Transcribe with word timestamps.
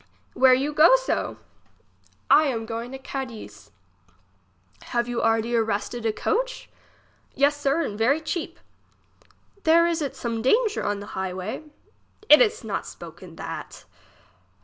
Where 0.33 0.55
you 0.55 0.73
go 0.73 0.95
so? 0.95 1.37
I 2.27 2.45
am 2.45 2.65
going 2.65 2.91
to 2.91 2.97
Cadiz. 2.97 3.69
Have 4.85 5.07
you 5.07 5.21
already 5.21 5.55
arrested 5.55 6.07
a 6.07 6.11
coach? 6.11 6.71
Yes, 7.35 7.55
sir, 7.55 7.83
and 7.83 7.99
very 7.99 8.19
cheap. 8.19 8.59
There 9.61 9.85
is 9.85 10.01
it 10.01 10.15
some 10.15 10.41
danger 10.41 10.83
on 10.83 11.01
the 11.01 11.05
highway? 11.13 11.65
It 12.29 12.41
is 12.41 12.63
not 12.63 12.87
spoken 12.87 13.35
that. 13.35 13.85